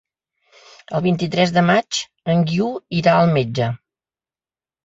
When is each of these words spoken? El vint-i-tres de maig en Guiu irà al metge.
El 0.99 1.03
vint-i-tres 1.07 1.53
de 1.57 1.63
maig 1.67 1.99
en 2.35 2.41
Guiu 2.53 2.73
irà 3.03 3.15
al 3.19 3.33
metge. 3.37 3.69